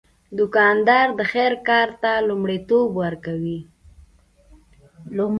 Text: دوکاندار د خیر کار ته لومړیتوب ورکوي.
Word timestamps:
دوکاندار 0.37 1.07
د 1.19 1.21
خیر 1.31 1.53
کار 1.69 1.87
ته 2.01 2.11
لومړیتوب 2.27 2.87
ورکوي. 3.01 3.59